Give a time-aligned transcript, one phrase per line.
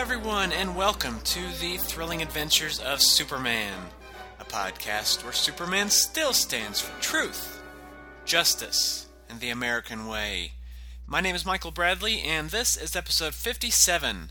[0.00, 3.78] Everyone, and welcome to the thrilling adventures of Superman,
[4.40, 7.62] a podcast where Superman still stands for truth,
[8.24, 10.52] justice, and the American way.
[11.06, 14.30] My name is Michael Bradley, and this is episode 57.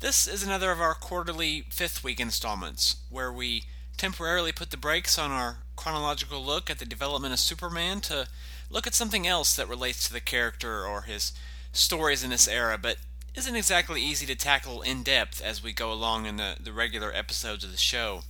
[0.00, 5.16] This is another of our quarterly fifth week installments, where we temporarily put the brakes
[5.16, 8.26] on our chronological look at the development of Superman to
[8.68, 11.32] look at something else that relates to the character or his
[11.72, 12.96] stories in this era, but
[13.38, 17.14] isn't exactly easy to tackle in depth as we go along in the, the regular
[17.14, 18.22] episodes of the show.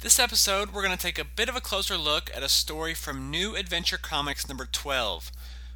[0.00, 2.94] This episode, we're going to take a bit of a closer look at a story
[2.94, 5.30] from New Adventure Comics number 12,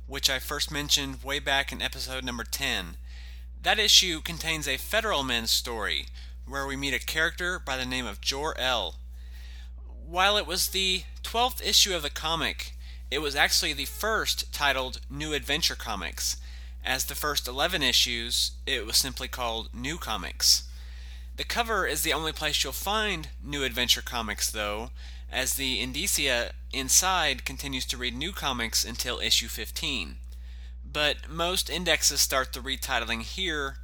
[0.08, 2.96] which I first mentioned way back in episode number 10.
[3.62, 6.06] That issue contains a Federal Men story
[6.48, 8.96] where we meet a character by the name of Jor-El.
[10.04, 12.72] While it was the 12th issue of the comic,
[13.08, 16.38] it was actually the first titled New Adventure Comics
[16.84, 20.68] as the first 11 issues, it was simply called New Comics.
[21.36, 24.90] The cover is the only place you'll find New Adventure Comics, though,
[25.32, 30.16] as the indicia inside continues to read New Comics until issue 15.
[30.84, 33.78] But most indexes start the retitling here,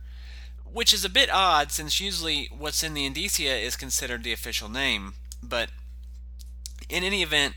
[0.71, 4.69] which is a bit odd since usually what's in the indicia is considered the official
[4.69, 5.15] name.
[5.43, 5.71] But
[6.89, 7.55] in any event,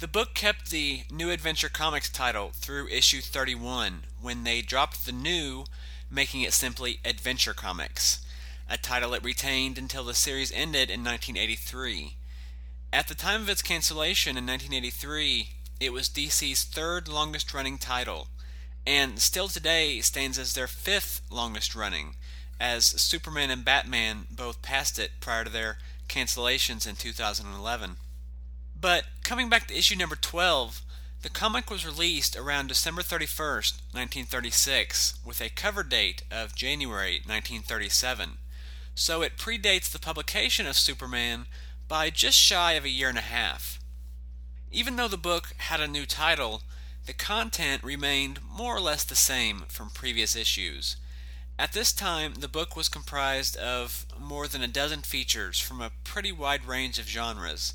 [0.00, 5.12] the book kept the New Adventure Comics title through issue 31 when they dropped the
[5.12, 5.64] new,
[6.10, 8.24] making it simply Adventure Comics,
[8.68, 12.16] a title it retained until the series ended in 1983.
[12.92, 15.50] At the time of its cancellation in 1983,
[15.80, 18.28] it was DC's third longest running title,
[18.86, 22.14] and still today stands as their fifth longest running,
[22.58, 25.78] as Superman and Batman both passed it prior to their
[26.08, 27.96] cancellations in 2011.
[28.80, 30.82] But coming back to issue number 12,
[31.22, 38.38] the comic was released around December 31st, 1936, with a cover date of January 1937.
[38.94, 41.46] So it predates the publication of Superman
[41.88, 43.78] by just shy of a year and a half.
[44.70, 46.62] Even though the book had a new title,
[47.06, 50.96] the content remained more or less the same from previous issues.
[51.58, 55.92] At this time, the book was comprised of more than a dozen features from a
[56.04, 57.72] pretty wide range of genres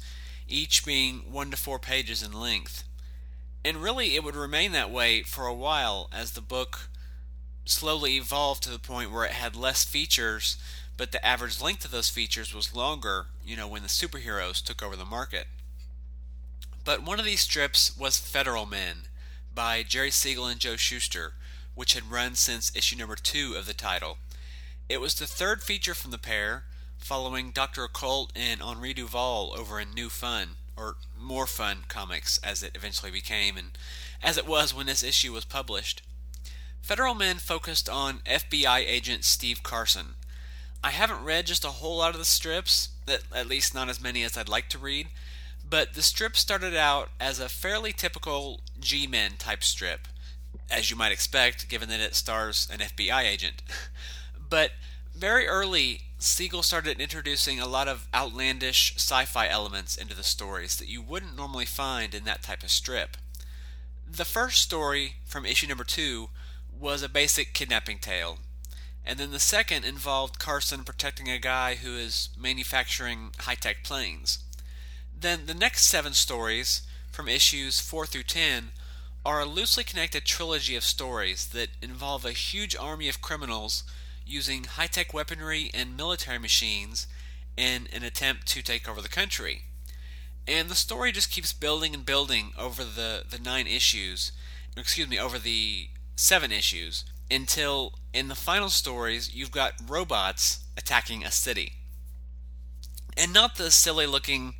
[0.51, 2.83] each being one to four pages in length.
[3.63, 6.89] And really, it would remain that way for a while as the book
[7.65, 10.57] slowly evolved to the point where it had less features,
[10.97, 14.81] but the average length of those features was longer, you know, when the superheroes took
[14.81, 15.47] over the market.
[16.83, 19.03] But one of these strips was Federal Men
[19.53, 21.33] by Jerry Siegel and Joe Shuster,
[21.75, 24.17] which had run since issue number two of the title.
[24.89, 26.63] It was the third feature from the pair,
[26.97, 27.83] following Dr.
[27.83, 33.11] Occult and Henri Duval over in New Fun, or More Fun Comics as it eventually
[33.11, 33.77] became, and
[34.23, 36.01] as it was when this issue was published.
[36.81, 40.15] Federal Men focused on FBI agent Steve Carson.
[40.83, 44.23] I haven't read just a whole lot of the strips, at least not as many
[44.23, 45.09] as I'd like to read,
[45.67, 50.07] but the strip started out as a fairly typical G Men type strip,
[50.71, 53.61] as you might expect, given that it stars an FBI agent.
[54.49, 54.71] but
[55.15, 60.75] very early, Siegel started introducing a lot of outlandish sci fi elements into the stories
[60.75, 63.17] that you wouldn't normally find in that type of strip.
[64.07, 66.29] The first story from issue number two
[66.79, 68.37] was a basic kidnapping tale,
[69.03, 74.37] and then the second involved Carson protecting a guy who is manufacturing high tech planes.
[75.19, 78.73] Then the next seven stories, from issues 4 through 10,
[79.25, 83.83] are a loosely connected trilogy of stories that involve a huge army of criminals
[84.31, 87.07] using high tech weaponry and military machines
[87.57, 89.63] in an attempt to take over the country.
[90.47, 94.31] And the story just keeps building and building over the, the nine issues,
[94.75, 101.23] excuse me, over the seven issues, until in the final stories you've got robots attacking
[101.23, 101.73] a city.
[103.15, 104.55] And not the silly looking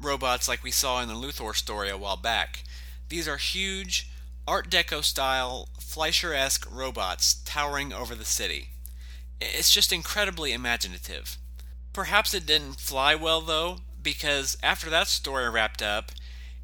[0.00, 2.62] robots like we saw in the Luthor story a while back.
[3.08, 4.10] These are huge,
[4.46, 8.70] Art Deco style, Fleischer esque robots towering over the city.
[9.40, 11.38] It's just incredibly imaginative.
[11.92, 16.12] Perhaps it didn't fly well, though, because after that story wrapped up,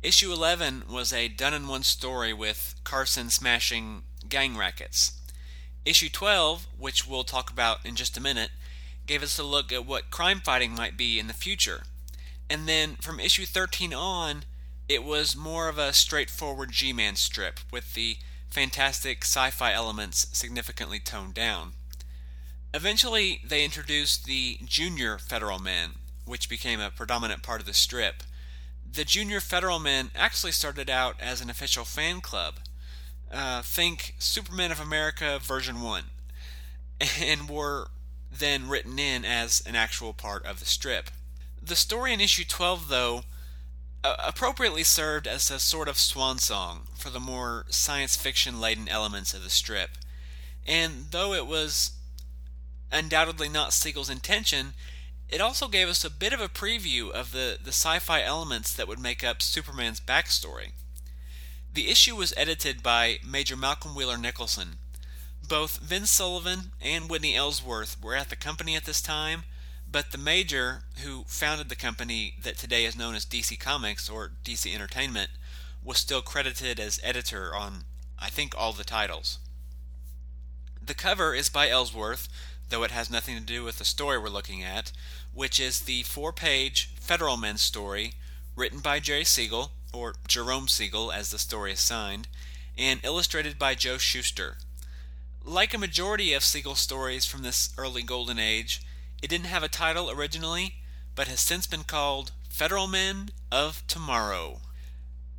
[0.05, 5.19] Issue 11 was a done in one story with Carson smashing gang rackets.
[5.87, 8.51] Issue 12, which we'll talk about in just a minute,
[9.07, 11.85] gave us a look at what crime fighting might be in the future.
[12.51, 14.45] And then from issue 13 on,
[14.91, 18.19] it was more of a straightforward G Man strip with the
[18.51, 21.73] fantastic sci fi elements significantly toned down.
[22.75, 25.91] Eventually, they introduced the Junior Federal Men,
[26.25, 28.25] which became a predominant part of the strip.
[28.85, 32.57] The Junior Federal Men actually started out as an official fan club.
[33.33, 36.03] Uh, think Superman of America version 1,
[37.23, 37.91] and were
[38.29, 41.11] then written in as an actual part of the strip.
[41.63, 43.23] The story in issue 12, though,
[44.03, 49.33] appropriately served as a sort of swan song for the more science fiction laden elements
[49.33, 49.91] of the strip.
[50.67, 51.93] And though it was
[52.95, 54.75] undoubtedly not Siegel's intention,
[55.29, 58.73] it also gave us a bit of a preview of the, the sci fi elements
[58.73, 60.73] that would make up Superman's backstory.
[61.73, 64.79] The issue was edited by Major Malcolm Wheeler Nicholson.
[65.47, 69.43] Both Vince Sullivan and Whitney Ellsworth were at the company at this time,
[69.91, 74.33] but the major who founded the company that today is known as DC Comics or
[74.45, 75.31] DC Entertainment
[75.83, 77.85] was still credited as editor on,
[78.19, 79.39] I think, all the titles.
[80.81, 82.29] The cover is by Ellsworth,
[82.75, 84.91] though it has nothing to do with the story we're looking at,
[85.33, 88.15] which is the four page Federal Men story
[88.57, 92.27] written by Jerry Siegel, or Jerome Siegel as the story is signed,
[92.77, 94.57] and illustrated by Joe Shuster.
[95.45, 98.83] Like a majority of Siegel's stories from this early golden age,
[99.23, 100.75] it didn't have a title originally,
[101.15, 104.63] but has since been called Federal Men of Tomorrow.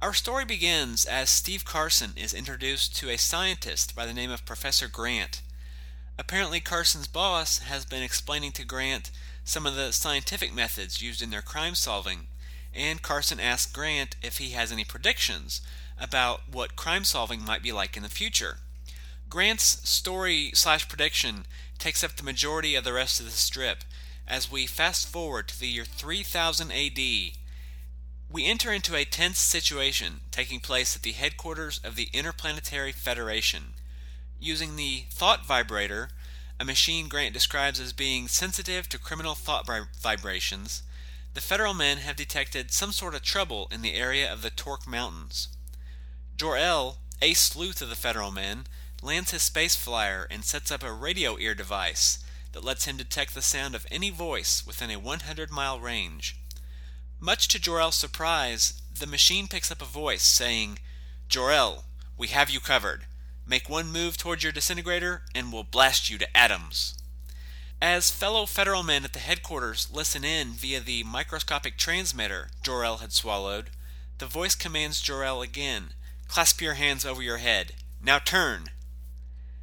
[0.02, 4.46] Our story begins as Steve Carson is introduced to a scientist by the name of
[4.46, 5.42] Professor Grant.
[6.18, 9.12] Apparently, Carson's boss has been explaining to Grant
[9.44, 12.28] some of the scientific methods used in their crime solving,
[12.74, 15.62] and Carson asks Grant if he has any predictions
[16.00, 18.58] about what crime solving might be like in the future.
[19.30, 21.46] Grant's story slash prediction
[21.78, 23.84] takes up the majority of the rest of the strip
[24.28, 26.98] as we fast forward to the year 3000 AD.
[26.98, 33.74] We enter into a tense situation taking place at the headquarters of the Interplanetary Federation.
[34.40, 36.10] Using the thought vibrator,
[36.60, 39.68] a machine Grant describes as being sensitive to criminal thought
[40.02, 40.84] vibrations,
[41.34, 44.88] the Federal men have detected some sort of trouble in the area of the Torque
[44.88, 45.50] Mountains.
[46.38, 48.68] Jor-El, a sleuth of the Federal men,
[49.02, 52.24] lands his space flyer and sets up a radio ear device
[52.54, 56.38] that lets him detect the sound of any voice within a 100 mile range.
[57.20, 60.80] Much to Jor-El's surprise, the machine picks up a voice saying,
[61.28, 61.84] Jor-El,
[62.18, 63.08] we have you covered.
[63.48, 66.96] Make one move towards your disintegrator and we'll blast you to atoms.
[67.82, 73.12] As fellow Federal men at the headquarters listen in via the microscopic transmitter Jor-El had
[73.12, 73.70] swallowed,
[74.18, 75.90] the voice commands Jor-El again,
[76.28, 77.74] Clasp your hands over your head.
[78.02, 78.70] Now turn!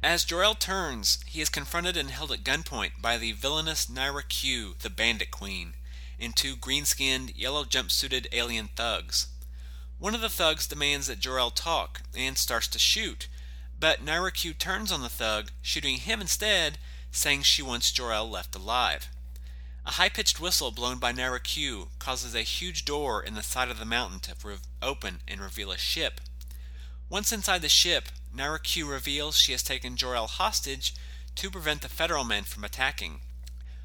[0.01, 4.75] As Jor-El turns, he is confronted and held at gunpoint by the villainous Nyra Q,
[4.79, 5.73] the Bandit Queen,
[6.19, 9.27] and two green skinned, yellow jumpsuited alien thugs.
[9.99, 13.27] One of the thugs demands that Jor-El talk and starts to shoot,
[13.83, 16.77] but Nyra Q turns on the thug, shooting him instead,
[17.11, 19.09] saying she wants Jor-El left alive.
[19.85, 23.69] A high pitched whistle blown by Nyra Q causes a huge door in the side
[23.69, 26.21] of the mountain to re- open and reveal a ship.
[27.09, 30.95] Once inside the ship, Nyra Q reveals she has taken Jor-El hostage
[31.35, 33.19] to prevent the Federal men from attacking.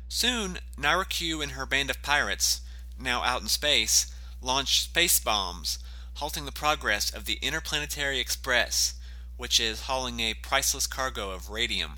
[0.09, 2.61] Soon, Nyra Q and her band of pirates,
[2.97, 4.07] now out in space,
[4.41, 5.81] launch space bombs,
[6.15, 8.95] halting the progress of the Interplanetary Express,
[9.39, 11.93] which is hauling a priceless cargo of radium.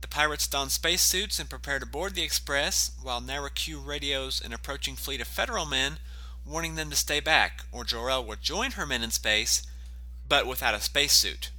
[0.00, 4.54] The pirates don spacesuits and prepare to board the Express, while Nyra Q radios an
[4.54, 5.98] approaching fleet of Federal men,
[6.46, 9.62] warning them to stay back, or Jor-El will join her men in space,
[10.26, 11.50] but without a spacesuit.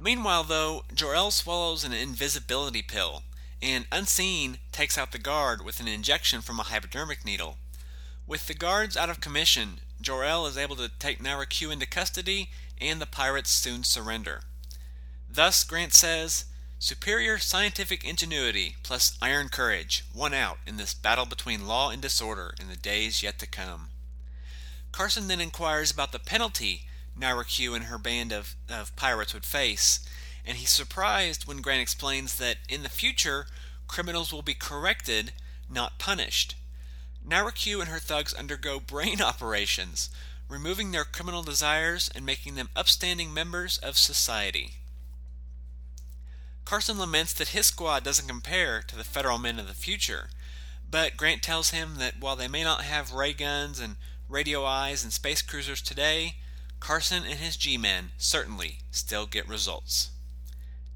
[0.00, 3.22] Meanwhile, though, Jor-El swallows an invisibility pill
[3.62, 7.58] and, unseen, takes out the guard with an injection from a hypodermic needle.
[8.26, 12.50] With the guards out of commission, Jor-El is able to take Nyra Q into custody,
[12.80, 14.42] and the pirates soon surrender.
[15.30, 16.44] Thus, Grant says,
[16.78, 22.54] superior scientific ingenuity plus iron courage won out in this battle between law and disorder
[22.60, 23.88] in the days yet to come.
[24.92, 26.82] Carson then inquires about the penalty
[27.18, 30.00] Nyra Q and her band of, of pirates would face,
[30.44, 33.46] and he's surprised when Grant explains that in the future,
[33.86, 35.32] criminals will be corrected,
[35.70, 36.56] not punished.
[37.26, 40.10] Nyra Q and her thugs undergo brain operations,
[40.48, 44.74] removing their criminal desires and making them upstanding members of society.
[46.64, 50.30] Carson laments that his squad doesn't compare to the federal men of the future,
[50.90, 53.96] but Grant tells him that while they may not have ray guns and
[54.28, 56.36] radio eyes and space cruisers today,
[56.80, 60.10] Carson and his G Men certainly still get results.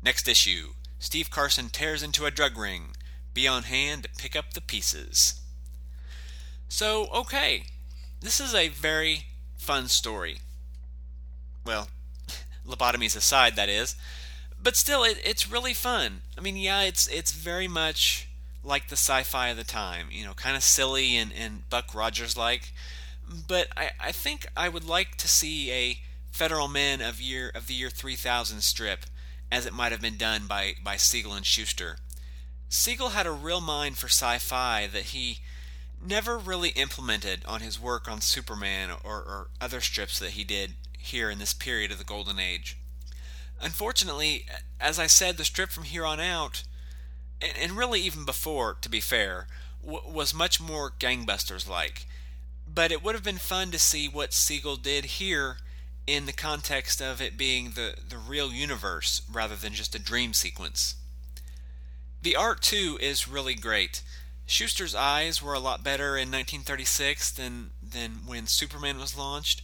[0.02, 2.96] Next issue Steve Carson tears into a drug ring.
[3.34, 5.40] Be on hand to pick up the pieces.
[6.68, 7.66] So, okay,
[8.20, 9.27] this is a very
[9.68, 10.38] fun story.
[11.66, 11.88] Well,
[12.66, 13.96] lobotomies aside, that is.
[14.60, 16.22] But still, it, it's really fun.
[16.38, 18.30] I mean, yeah, it's it's very much
[18.64, 22.34] like the sci-fi of the time, you know, kind of silly and, and Buck Rogers
[22.34, 22.72] like.
[23.46, 25.98] But I, I think I would like to see a
[26.30, 29.00] Federal Men of year of the year 3000 strip,
[29.52, 31.98] as it might have been done by by Siegel and Shuster.
[32.70, 35.40] Siegel had a real mind for sci-fi that he
[36.04, 40.74] never really implemented on his work on Superman or, or other strips that he did
[40.98, 42.76] here in this period of the Golden Age.
[43.60, 44.46] Unfortunately,
[44.80, 46.62] as I said, the strip from here on out,
[47.40, 49.48] and, and really even before, to be fair,
[49.84, 52.06] w- was much more gangbusters like.
[52.72, 55.56] But it would have been fun to see what Siegel did here
[56.06, 60.32] in the context of it being the, the real universe rather than just a dream
[60.32, 60.94] sequence.
[62.22, 64.02] The art, too, is really great.
[64.48, 69.60] Shuster's eyes were a lot better in 1936 than, than when Superman was launched,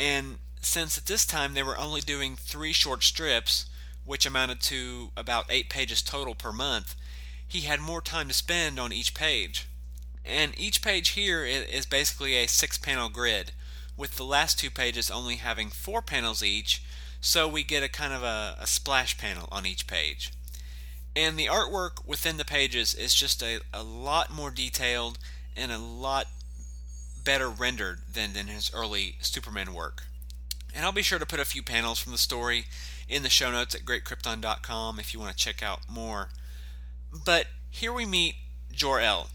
[0.00, 3.66] and since at this time they were only doing three short strips,
[4.06, 6.94] which amounted to about eight pages total per month,
[7.46, 9.68] he had more time to spend on each page.
[10.24, 13.52] And each page here is basically a six panel grid,
[13.94, 16.82] with the last two pages only having four panels each,
[17.20, 20.32] so we get a kind of a, a splash panel on each page.
[21.16, 25.18] And the artwork within the pages is just a, a lot more detailed
[25.56, 26.26] and a lot
[27.24, 30.04] better rendered than, than his early Superman work.
[30.74, 32.64] And I'll be sure to put a few panels from the story
[33.08, 36.30] in the show notes at greatkrypton.com if you want to check out more.
[37.24, 38.34] But here we meet
[38.72, 39.28] Jor-El.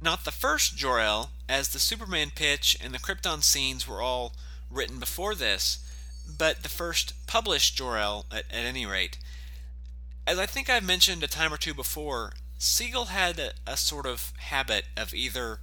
[0.00, 4.34] Not the first Jor-El, as the Superman pitch and the Krypton scenes were all
[4.70, 5.78] written before this,
[6.38, 9.18] but the first published Jor-El at, at any rate.
[10.26, 14.06] As I think I've mentioned a time or two before, Siegel had a, a sort
[14.06, 15.60] of habit of either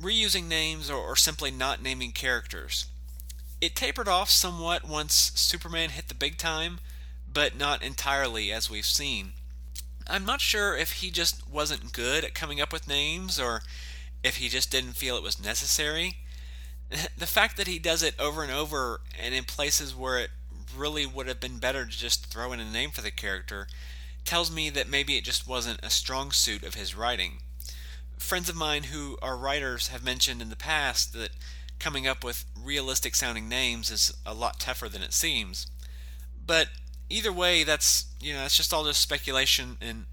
[0.00, 2.86] reusing names or, or simply not naming characters.
[3.60, 6.80] It tapered off somewhat once Superman hit the big time,
[7.32, 9.34] but not entirely as we've seen.
[10.08, 13.62] I'm not sure if he just wasn't good at coming up with names or
[14.24, 16.16] if he just didn't feel it was necessary.
[17.16, 20.30] The fact that he does it over and over and in places where it
[20.76, 23.68] really would have been better to just throw in a name for the character
[24.24, 27.38] tells me that maybe it just wasn't a strong suit of his writing.
[28.18, 31.30] Friends of mine who are writers have mentioned in the past that
[31.78, 35.66] coming up with realistic sounding names is a lot tougher than it seems.
[36.46, 36.68] But
[37.08, 40.06] either way, that's you know that's just all just speculation, and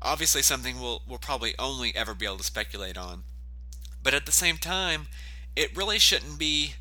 [0.00, 3.24] obviously something we'll we'll probably only ever be able to speculate on.
[4.02, 5.06] But at the same time,
[5.54, 6.74] it really shouldn't be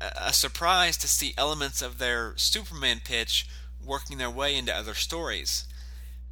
[0.00, 3.46] a surprise to see elements of their Superman pitch
[3.84, 5.64] working their way into other stories.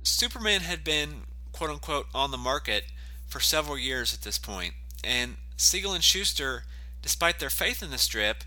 [0.02, 2.85] Superman had been quote unquote on the market
[3.26, 6.64] for several years at this point, and Siegel and Shuster
[7.02, 8.45] despite their faith in the strip,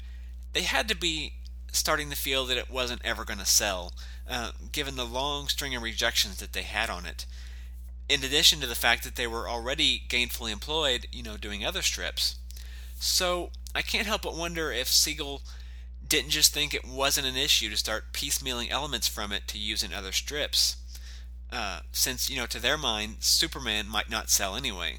[0.53, 1.33] they had to be
[1.71, 3.93] starting to feel that it wasn't ever going to sell,
[4.29, 7.25] uh, given the long string of rejections that they had on it.
[8.07, 11.81] In addition to the fact that they were already gainfully employed, you know, doing other
[11.81, 12.35] strips.
[12.99, 15.41] So I can't help but wonder if Siegel
[16.07, 19.83] didn't just think it wasn't an issue to start piecemealing elements from it to use
[19.83, 20.75] in other strips.
[21.53, 24.97] Uh, since, you know, to their mind, Superman might not sell anyway.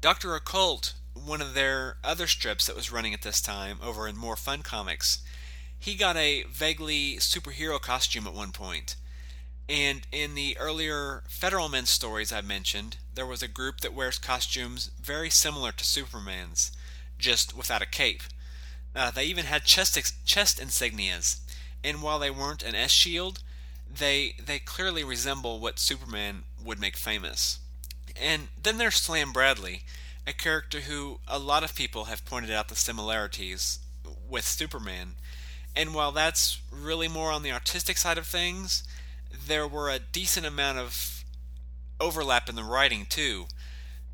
[0.00, 0.34] Dr.
[0.34, 4.36] Occult one of their other strips that was running at this time over in More
[4.36, 5.22] Fun Comics.
[5.78, 8.96] He got a vaguely superhero costume at one point.
[9.68, 14.18] And in the earlier Federal Men stories I mentioned, there was a group that wears
[14.18, 16.72] costumes very similar to Superman's,
[17.18, 18.22] just without a cape.
[18.94, 21.38] Uh, they even had chest ex- chest insignias,
[21.84, 23.40] and while they weren't an S shield,
[23.98, 27.58] they they clearly resemble what Superman would make famous.
[28.20, 29.82] And then there's Slam Bradley,
[30.26, 33.78] a character who a lot of people have pointed out the similarities
[34.28, 35.14] with Superman.
[35.74, 38.82] And while that's really more on the artistic side of things,
[39.46, 41.24] there were a decent amount of
[42.00, 43.46] overlap in the writing too.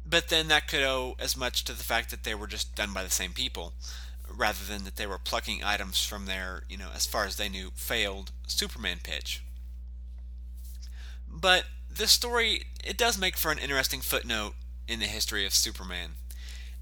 [0.08, 2.92] But then that could owe as much to the fact that they were just done
[2.92, 3.72] by the same people,
[4.32, 7.48] rather than that they were plucking items from their, you know, as far as they
[7.48, 9.42] knew, failed Superman pitch.
[11.38, 14.54] But this story, it does make for an interesting footnote
[14.88, 16.12] in the history of Superman.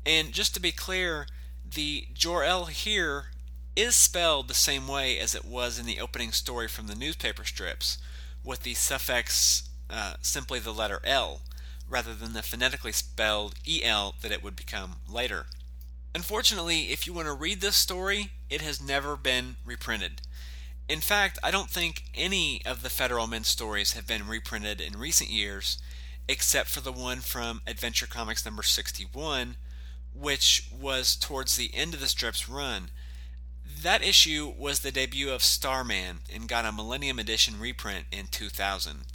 [0.06, 1.26] And just to be clear,
[1.68, 3.26] the Jor-El here
[3.74, 7.44] is spelled the same way as it was in the opening story from the newspaper
[7.44, 7.98] strips,
[8.44, 11.40] with the suffix uh, simply the letter L,
[11.88, 15.46] rather than the phonetically spelled EL that it would become later.
[16.14, 20.22] Unfortunately, if you want to read this story, it has never been reprinted.
[20.88, 24.98] In fact, I don't think any of the Federal Men stories have been reprinted in
[24.98, 25.78] recent years,
[26.28, 29.56] except for the one from Adventure Comics number 61,
[30.14, 32.90] which was towards the end of the strip's run.
[33.82, 39.06] That issue was the debut of Starman and got a Millennium Edition reprint in 2000.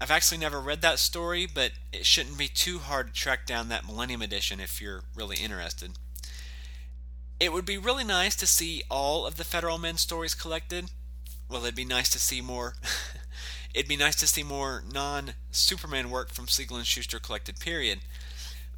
[0.00, 3.68] I've actually never read that story, but it shouldn't be too hard to track down
[3.68, 5.92] that Millennium Edition if you're really interested.
[7.38, 10.90] It would be really nice to see all of the Federal Men stories collected.
[11.48, 12.74] Well, it'd be nice to see more.
[13.74, 17.60] it'd be nice to see more non-Superman work from Siegel and Shuster collected.
[17.60, 18.00] Period.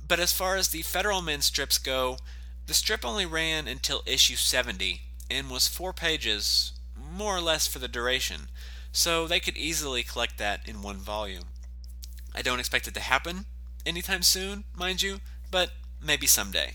[0.06, 2.18] But as far as the Federal Men strips go,
[2.66, 7.78] the strip only ran until issue 70 and was four pages, more or less for
[7.78, 8.49] the duration,
[8.92, 11.44] so they could easily collect that in one volume.
[12.35, 13.46] I don't expect it to happen
[13.85, 15.20] anytime soon, mind you,
[15.50, 15.70] but
[16.02, 16.75] maybe someday.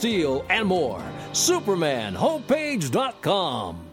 [0.01, 0.99] Steel and more.
[1.31, 3.85] SupermanHomepage.com.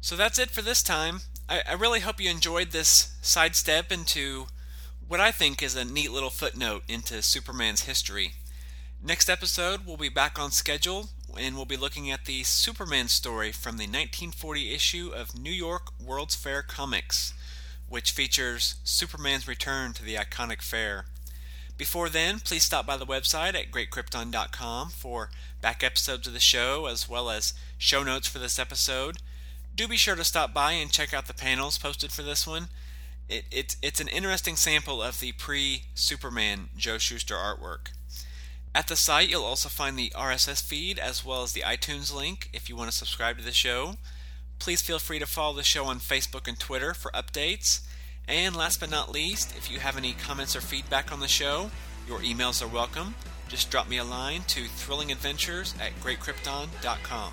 [0.00, 1.20] So that's it for this time.
[1.46, 4.46] I, I really hope you enjoyed this sidestep into
[5.06, 8.32] what I think is a neat little footnote into Superman's history.
[9.04, 13.52] Next episode, we'll be back on schedule and we'll be looking at the Superman story
[13.52, 17.34] from the 1940 issue of New York World's Fair Comics,
[17.90, 21.04] which features Superman's return to the iconic fair.
[21.76, 26.86] Before then, please stop by the website at greatkrypton.com for back episodes of the show
[26.86, 29.16] as well as show notes for this episode.
[29.74, 32.68] Do be sure to stop by and check out the panels posted for this one.
[33.28, 37.90] It, it, it's an interesting sample of the pre Superman Joe Shuster artwork.
[38.72, 42.50] At the site, you'll also find the RSS feed as well as the iTunes link
[42.52, 43.96] if you want to subscribe to the show.
[44.60, 47.80] Please feel free to follow the show on Facebook and Twitter for updates.
[48.28, 51.70] And last but not least, if you have any comments or feedback on the show,
[52.06, 53.14] your emails are welcome.
[53.48, 57.32] Just drop me a line to thrillingadventures at greatkrypton.com.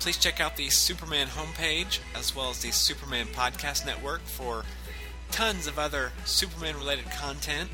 [0.00, 4.64] Please check out the Superman homepage as well as the Superman Podcast Network for
[5.30, 7.70] tons of other Superman related content.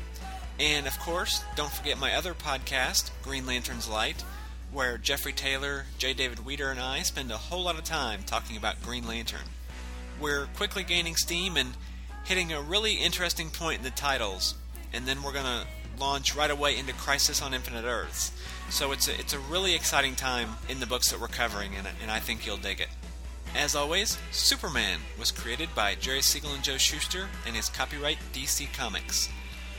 [0.59, 4.23] And of course, don't forget my other podcast, Green Lantern's Light,
[4.71, 6.13] where Jeffrey Taylor, J.
[6.13, 9.47] David Weeder, and I spend a whole lot of time talking about Green Lantern.
[10.19, 11.73] We're quickly gaining steam and
[12.25, 14.55] hitting a really interesting point in the titles,
[14.93, 15.67] and then we're going to
[15.99, 18.31] launch right away into Crisis on Infinite Earths.
[18.69, 21.87] So it's a, it's a really exciting time in the books that we're covering, and,
[22.01, 22.89] and I think you'll dig it.
[23.55, 28.73] As always, Superman was created by Jerry Siegel and Joe Shuster and is copyright DC
[28.73, 29.29] Comics.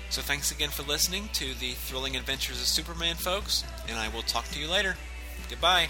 [0.08, 4.22] So thanks again for listening to the thrilling adventures of Superman, folks, and I will
[4.22, 4.96] talk to you later.
[5.50, 5.88] Goodbye.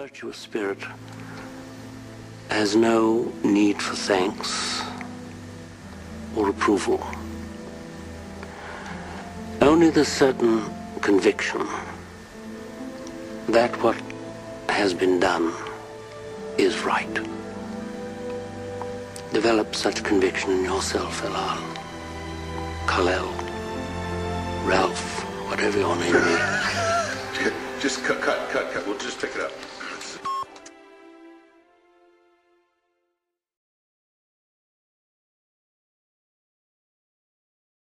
[0.00, 0.78] Virtuous spirit
[2.48, 4.80] has no need for thanks
[6.34, 7.06] or approval.
[9.60, 10.64] Only the certain
[11.02, 11.66] conviction
[13.48, 14.00] that what
[14.70, 15.52] has been done
[16.56, 17.14] is right.
[19.34, 21.60] Develop such conviction in yourself, Elal,
[22.86, 23.28] Kal-El,
[24.64, 27.52] Ralph, whatever your name is.
[27.82, 28.86] Just cut, cut, cut, cut.
[28.86, 29.52] We'll just pick it up.